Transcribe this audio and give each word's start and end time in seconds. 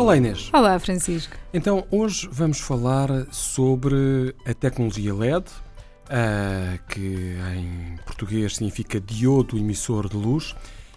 Olá 0.00 0.16
Inês. 0.16 0.48
Olá 0.54 0.78
Francisco. 0.78 1.36
Então 1.52 1.86
hoje 1.90 2.26
vamos 2.32 2.58
falar 2.58 3.26
sobre 3.30 4.34
a 4.46 4.54
tecnologia 4.54 5.14
LED, 5.14 5.44
uh, 5.44 6.82
que 6.88 7.36
em 7.54 7.96
português 8.06 8.56
significa 8.56 8.98
diodo 8.98 9.58
emissor 9.58 10.08
de 10.08 10.16
luz 10.16 10.56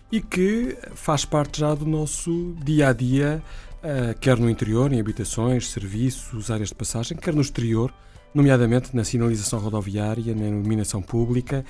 e 0.09 0.21
que 0.21 0.77
faz 0.95 1.25
parte 1.25 1.59
já 1.59 1.75
do 1.75 1.85
nosso 1.85 2.55
dia 2.63 2.87
a 2.87 2.93
dia, 2.93 3.43
uh, 3.83 4.17
quer 4.21 4.37
no 4.37 4.49
interior, 4.49 4.93
em 4.93 5.01
habitações, 5.01 5.67
serviços, 5.67 6.49
áreas 6.49 6.69
de 6.69 6.75
passagem, 6.75 7.17
quer 7.17 7.35
no 7.35 7.41
exterior 7.41 7.93
nomeadamente 8.33 8.95
na 8.95 9.03
sinalização 9.03 9.59
rodoviária, 9.59 10.33
na 10.33 10.47
iluminação 10.47 11.01
pública 11.01 11.63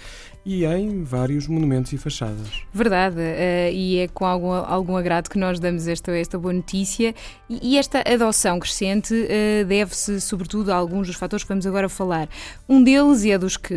e 0.45 0.65
em 0.65 1.03
vários 1.03 1.47
monumentos 1.47 1.93
e 1.93 1.97
fachadas. 1.97 2.47
Verdade, 2.73 3.15
uh, 3.15 3.71
e 3.71 3.99
é 3.99 4.07
com 4.09 4.25
algum, 4.25 4.51
algum 4.51 4.97
agrado 4.97 5.29
que 5.29 5.37
nós 5.37 5.59
damos 5.59 5.87
esta, 5.87 6.11
esta 6.11 6.37
boa 6.37 6.53
notícia. 6.53 7.15
E, 7.49 7.73
e 7.73 7.77
esta 7.77 8.03
adoção 8.05 8.59
crescente 8.59 9.13
uh, 9.13 9.65
deve-se, 9.65 10.19
sobretudo, 10.19 10.71
a 10.71 10.75
alguns 10.75 11.07
dos 11.07 11.15
fatores 11.15 11.43
que 11.43 11.49
vamos 11.49 11.65
agora 11.65 11.87
falar. 11.87 12.27
Um 12.67 12.83
deles, 12.83 13.23
e 13.23 13.31
é 13.31 13.37
dos 13.37 13.55
que, 13.55 13.73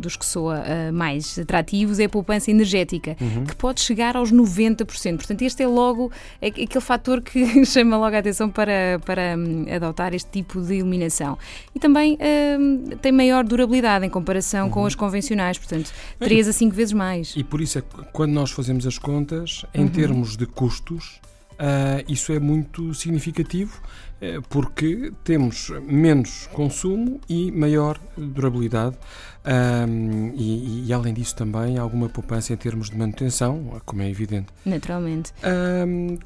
dos 0.00 0.16
que 0.16 0.26
soa 0.26 0.60
uh, 0.60 0.92
mais 0.92 1.38
atrativos, 1.38 2.00
é 2.00 2.04
a 2.04 2.08
poupança 2.08 2.50
energética, 2.50 3.16
uhum. 3.20 3.44
que 3.44 3.54
pode 3.54 3.80
chegar 3.80 4.16
aos 4.16 4.32
90%. 4.32 5.16
Portanto, 5.16 5.42
este 5.42 5.62
é 5.62 5.68
logo 5.68 6.10
aquele 6.42 6.80
fator 6.80 7.20
que 7.20 7.64
chama 7.66 7.96
logo 7.96 8.16
a 8.16 8.18
atenção 8.18 8.50
para, 8.50 9.00
para 9.04 9.36
um, 9.36 9.66
adotar 9.72 10.12
este 10.12 10.30
tipo 10.30 10.60
de 10.60 10.74
iluminação. 10.74 11.38
E 11.72 11.78
também 11.78 12.18
uh, 12.20 12.96
tem 12.96 13.10
maior 13.10 13.44
durabilidade 13.44 14.04
em 14.04 14.10
comparação 14.10 14.66
uhum. 14.66 14.72
com 14.72 14.86
as 14.86 14.94
convencionais, 14.94 15.58
portanto, 15.58 15.92
3 16.18 16.48
a 16.48 16.52
5 16.52 16.74
vezes 16.74 16.92
mais. 16.92 17.34
E 17.36 17.42
por 17.42 17.60
isso 17.60 17.78
é 17.78 17.82
que 17.82 17.88
quando 18.12 18.32
nós 18.32 18.50
fazemos 18.50 18.86
as 18.86 18.98
contas, 18.98 19.64
em 19.74 19.82
uhum. 19.82 19.88
termos 19.88 20.36
de 20.36 20.46
custos, 20.46 21.20
Uh, 21.60 22.02
isso 22.08 22.32
é 22.32 22.38
muito 22.38 22.94
significativo 22.94 23.82
uh, 24.22 24.40
porque 24.48 25.12
temos 25.22 25.70
menos 25.82 26.48
consumo 26.54 27.20
e 27.28 27.52
maior 27.52 28.00
durabilidade 28.16 28.96
uh, 29.44 30.32
e, 30.34 30.86
e, 30.86 30.92
além 30.94 31.12
disso 31.12 31.36
também 31.36 31.76
alguma 31.76 32.08
poupança 32.08 32.54
em 32.54 32.56
termos 32.56 32.88
de 32.88 32.96
manutenção, 32.96 33.78
como 33.84 34.00
é 34.00 34.08
evidente. 34.08 34.46
Naturalmente. 34.64 35.34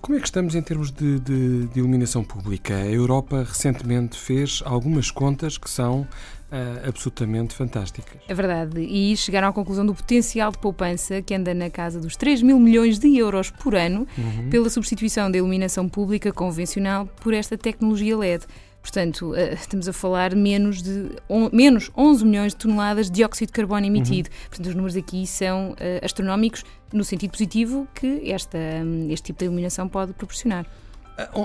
como 0.01 0.17
é 0.17 0.21
que 0.21 0.27
estamos 0.27 0.55
em 0.55 0.63
termos 0.63 0.93
de, 0.93 1.19
de, 1.19 1.67
de 1.67 1.81
iluminação 1.81 2.23
pública? 2.23 2.73
A 2.77 2.87
Europa 2.87 3.39
recentemente 3.39 4.17
fez 4.17 4.63
algumas 4.65 5.11
contas 5.11 5.59
que 5.59 5.69
são 5.69 6.07
uh, 6.55 6.89
absolutamente 6.89 7.55
fantásticas. 7.55 8.21
É 8.29 8.35
verdade, 8.35 8.81
e 8.81 9.17
chegaram 9.17 9.49
à 9.49 9.53
conclusão 9.53 9.85
do 9.85 9.95
potencial 9.95 10.53
de 10.53 10.59
poupança 10.59 11.21
que 11.21 11.35
anda 11.35 11.53
na 11.53 11.69
casa 11.69 12.01
dos 12.01 12.17
3 12.17 12.43
mil 12.43 12.59
milhões 12.61 12.99
de 12.99 13.17
euros 13.17 13.51
por 13.51 13.75
ano 13.75 14.07
uhum. 14.17 14.49
pela 14.49 14.71
substituição 14.71 15.31
da 15.31 15.39
iluminação 15.39 15.89
pública 15.89 16.33
convencional 16.33 17.07
por 17.21 17.35
esta 17.35 17.59
tecnologia 17.59 18.17
LED. 18.17 18.45
Portanto, 18.81 19.31
uh, 19.31 19.55
estamos 19.55 19.89
a 19.89 19.93
falar 19.93 20.35
menos 20.35 20.83
de 20.83 21.11
on, 21.29 21.49
menos 21.53 21.91
11 21.97 22.25
milhões 22.25 22.53
de 22.53 22.59
toneladas 22.59 23.07
de 23.07 23.13
dióxido 23.13 23.49
de 23.49 23.53
carbono 23.53 23.87
emitido. 23.87 24.29
Uhum. 24.29 24.49
Portanto, 24.49 24.67
os 24.67 24.75
números 24.75 24.97
aqui 24.97 25.27
são 25.27 25.73
uh, 25.73 26.05
astronómicos 26.05 26.65
no 26.93 27.03
sentido 27.03 27.33
positivo 27.33 27.89
que 27.95 28.31
esta, 28.31 28.59
um, 28.59 29.11
este 29.11 29.27
tipo 29.27 29.41
de 29.41 29.47
iluminação 29.47 29.89
pode 29.89 30.13
proporcionar. 30.13 30.67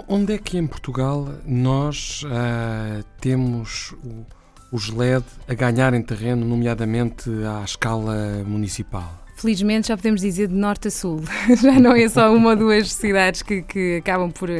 Onde 0.07 0.33
é 0.33 0.37
que 0.39 0.57
em 0.57 0.65
Portugal 0.65 1.27
nós 1.45 2.23
uh, 2.23 3.03
temos 3.21 3.93
o 4.03 4.25
os 4.71 4.89
LED 4.89 5.25
a 5.47 5.53
ganharem 5.53 6.01
terreno, 6.01 6.45
nomeadamente 6.45 7.29
à 7.45 7.63
escala 7.63 8.43
municipal? 8.45 9.19
Felizmente 9.39 9.87
já 9.87 9.95
podemos 9.95 10.19
dizer 10.19 10.49
de 10.49 10.53
norte 10.53 10.89
a 10.89 10.91
sul. 10.91 11.23
Já 11.63 11.79
não 11.79 11.95
é 11.95 12.09
só 12.09 12.35
uma 12.35 12.49
ou 12.49 12.55
duas 12.57 12.91
cidades 12.91 13.41
que, 13.41 13.61
que 13.61 13.95
acabam 13.95 14.29
por 14.29 14.49
uh, 14.49 14.53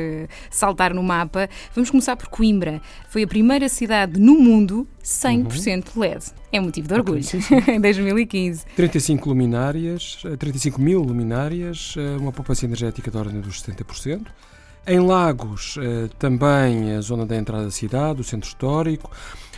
saltar 0.50 0.94
no 0.94 1.04
mapa. 1.04 1.50
Vamos 1.76 1.90
começar 1.90 2.16
por 2.16 2.30
Coimbra. 2.30 2.82
Foi 3.10 3.24
a 3.24 3.28
primeira 3.28 3.68
cidade 3.68 4.18
no 4.18 4.40
mundo 4.40 4.88
100% 5.04 5.84
uhum. 5.94 6.02
LED. 6.02 6.26
É 6.50 6.62
motivo 6.62 6.88
de 6.88 6.94
orgulho. 6.94 7.22
Em 7.68 7.82
2015. 7.82 8.66
35 8.74 9.28
luminárias, 9.28 10.24
35 10.40 10.80
eh, 10.80 10.84
mil 10.84 11.02
luminárias, 11.02 11.96
eh, 11.98 12.16
uma 12.18 12.32
poupança 12.32 12.64
energética 12.64 13.12
da 13.12 13.20
ordem 13.20 13.42
dos 13.42 13.62
70%. 13.62 14.28
Em 14.92 15.00
Lagos, 15.00 15.78
também 16.18 16.96
a 16.96 17.02
zona 17.02 17.24
da 17.24 17.36
entrada 17.36 17.66
da 17.66 17.72
cidade, 17.72 18.22
o 18.22 18.24
centro 18.24 18.48
histórico. 18.48 19.12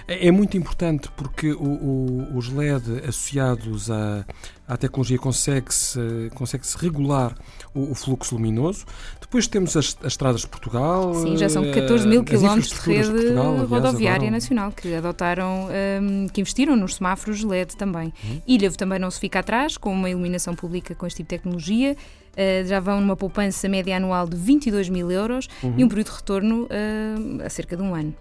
É, 0.06 0.28
é 0.28 0.32
muito 0.32 0.58
importante 0.58 1.10
porque 1.16 1.54
o, 1.54 1.64
o, 1.64 2.38
os 2.38 2.50
LED 2.52 3.00
associados 3.08 3.90
à, 3.90 4.26
à 4.72 4.78
tecnologia 4.78 5.18
consegue-se 5.18 6.00
consegue 6.34 6.66
-se 6.66 6.78
regular 6.78 7.36
o, 7.74 7.92
o, 7.92 7.96
fluxo 7.96 8.36
luminoso. 8.36 8.86
Depois 9.20 9.46
temos 9.46 9.76
as, 9.76 9.98
as, 10.02 10.14
estradas 10.14 10.42
de 10.42 10.48
Portugal. 10.48 11.14
Sim, 11.14 11.36
já 11.36 11.50
são 11.50 11.70
14 11.72 12.08
mil 12.08 12.24
quilómetros 12.24 12.70
de 12.70 12.80
rede 12.80 13.08
de 13.08 13.12
Portugal, 13.12 13.52
aliás, 13.52 13.70
rodoviária 13.70 14.16
agora... 14.16 14.32
nacional 14.32 14.72
que 14.72 14.96
adotaram, 14.96 15.68
um, 16.02 16.28
que 16.30 16.40
investiram 16.40 16.78
nos 16.78 16.96
semáforos 16.96 17.44
LED 17.44 17.76
também. 17.76 18.14
Uhum. 18.24 18.42
Ilhavo 18.48 18.78
também 18.78 18.98
não 18.98 19.12
se 19.12 19.20
fica 19.20 19.40
atrás, 19.40 19.76
com 19.76 19.92
uma 19.92 20.10
iluminação 20.10 20.56
pública 20.56 20.96
com 20.96 21.06
este 21.06 21.18
tipo 21.18 21.30
de 21.30 21.38
tecnologia. 21.38 21.98
Uh, 22.32 22.66
já 22.66 22.80
vão 22.80 23.02
numa 23.02 23.18
poupança 23.18 23.68
média 23.68 23.98
anual 23.98 24.26
de 24.26 24.38
22 24.38 24.88
mil 24.88 25.12
euros 25.12 25.50
uhum. 25.62 25.74
e 25.78 25.84
um 25.84 25.90
período 25.90 26.12
de 26.12 26.16
retorno 26.16 26.64
uh, 26.64 27.46
a 27.46 27.50
cerca 27.50 27.76
de 27.76 27.84
um 27.84 27.94
ano. 27.94 28.16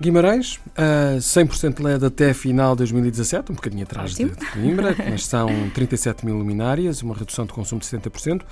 Guimarães, 0.00 0.56
uh, 0.76 1.18
100% 1.18 1.80
LED 1.80 2.04
até 2.04 2.34
final 2.34 2.74
de 2.74 2.78
2017, 2.78 3.52
um 3.52 3.54
bocadinho 3.54 3.84
atrás 3.84 4.14
de, 4.14 4.24
de 4.24 4.46
Coimbra, 4.46 4.94
mas 5.08 5.24
são 5.26 5.48
37 5.70 6.26
mil 6.26 6.36
luminárias, 6.36 7.00
uma 7.02 7.14
redução 7.14 7.46
de 7.46 7.52
consumo 7.52 7.80
de 7.80 7.86
70%. 7.86 8.42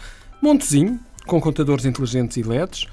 Montezinho, 0.40 1.00
com 1.26 1.40
contadores 1.40 1.84
inteligentes 1.84 2.36
e 2.36 2.42
LEDs, 2.42 2.86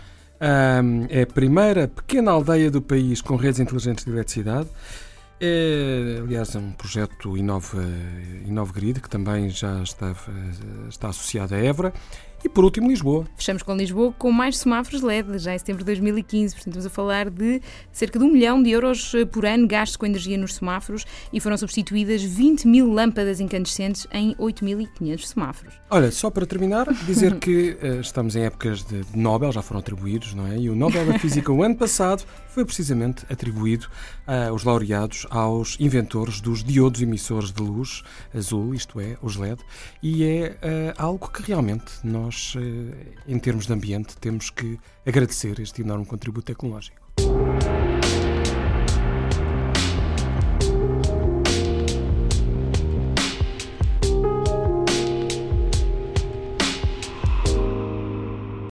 é 1.09 1.23
a 1.23 1.27
primeira 1.27 1.88
pequena 1.88 2.31
aldeia 2.31 2.71
do 2.71 2.81
país 2.81 3.21
com 3.21 3.35
redes 3.35 3.59
inteligentes 3.59 4.05
de 4.05 4.11
eletricidade. 4.11 4.69
É, 5.41 6.19
aliás, 6.21 6.53
é 6.55 6.59
um 6.59 6.71
projeto 6.71 7.38
Inova, 7.38 7.83
Inova 8.45 8.73
Grid, 8.73 8.99
que 8.99 9.09
também 9.09 9.49
já 9.49 9.81
está, 9.81 10.13
está 10.89 11.09
associado 11.09 11.55
à 11.55 11.57
Évora. 11.57 11.93
E 12.44 12.47
por 12.47 12.63
último, 12.63 12.88
Lisboa. 12.88 13.25
Fechamos 13.35 13.63
com 13.63 13.75
Lisboa 13.75 14.13
com 14.17 14.31
mais 14.31 14.57
semáforos 14.57 15.01
LED, 15.01 15.38
já 15.39 15.53
em 15.53 15.57
setembro 15.57 15.83
de 15.83 15.85
2015. 15.88 16.55
Portanto, 16.55 16.67
estamos 16.67 16.85
a 16.85 16.89
falar 16.89 17.29
de 17.29 17.61
cerca 17.91 18.17
de 18.17 18.23
um 18.23 18.31
milhão 18.31 18.63
de 18.63 18.69
euros 18.72 19.13
eh, 19.13 19.25
por 19.25 19.45
ano 19.45 19.67
gastos 19.67 19.97
com 19.97 20.05
energia 20.05 20.38
nos 20.38 20.55
semáforos 20.55 21.05
e 21.33 21.39
foram 21.39 21.57
substituídas 21.57 22.23
20 22.23 22.66
mil 22.67 22.91
lâmpadas 22.91 23.39
incandescentes 23.39 24.07
em 24.13 24.33
8.500 24.35 25.25
semáforos. 25.25 25.73
Olha, 25.89 26.11
só 26.11 26.29
para 26.29 26.45
terminar, 26.45 26.94
dizer 27.05 27.35
que 27.39 27.77
uh, 27.81 28.00
estamos 28.00 28.35
em 28.35 28.44
épocas 28.44 28.83
de, 28.83 29.03
Nobel, 29.13 29.51
já 29.51 29.61
foram 29.61 29.79
atribuídos, 29.79 30.33
não 30.33 30.47
é? 30.47 30.57
E 30.57 30.69
o 30.69 30.75
Nobel 30.75 31.06
da 31.06 31.19
Física, 31.19 31.51
o 31.51 31.61
ano 31.61 31.75
passado, 31.75 32.23
foi 32.47 32.63
precisamente 32.63 33.25
atribuído 33.29 33.88
uh, 34.27 34.53
os 34.53 34.63
laureados 34.63 35.25
aos 35.29 35.77
inventores 35.79 36.41
dos 36.41 36.63
diodos 36.63 37.01
emissores 37.01 37.51
de 37.51 37.61
luz 37.61 38.03
azul, 38.33 38.73
isto 38.73 39.00
é, 39.00 39.17
os 39.21 39.35
LED, 39.35 39.61
e 40.01 40.23
é 40.23 40.57
uh, 40.61 41.01
algo 41.01 41.29
que 41.29 41.41
realmente 41.41 41.91
nós 42.03 42.28
nós, 42.29 42.53
eh, 42.56 43.16
em 43.28 43.40
termos 43.40 43.66
de 43.66 43.73
ambiente, 43.73 44.16
temos 44.17 44.51
que 44.51 44.78
agradecer 45.03 45.59
este 45.59 45.81
enorme 45.81 46.06
contributo 46.06 46.45
tecnológico. 46.45 47.09